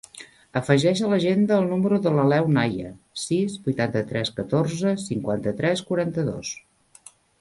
Afegeix 0.59 1.01
a 1.01 1.09
l'agenda 1.09 1.59
el 1.63 1.67
número 1.73 1.99
de 2.07 2.13
l'Aleu 2.15 2.49
Naya: 2.57 2.93
sis, 3.25 3.57
vuitanta-tres, 3.67 4.33
catorze, 4.41 4.95
cinquanta-tres, 5.05 5.85
quaranta-dos. 5.91 6.57